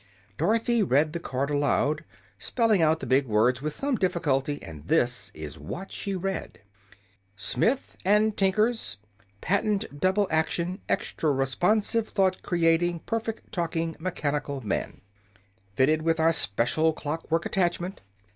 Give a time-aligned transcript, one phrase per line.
[0.39, 2.03] Dorothy read the card aloud,
[2.39, 7.35] spelling out the big words with some difficulty; and this is what she read: ++|||
[7.35, 8.03] SMITH &
[8.37, 15.01] TINKER'S || Patent Double Action, Extra Responsive, || Thought Creating, Perfect Talking || MECHANICAL MAN
[15.27, 18.01] || Fitted with our Special Clock Work Attachment.